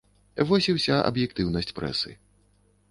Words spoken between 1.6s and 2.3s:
прэсы.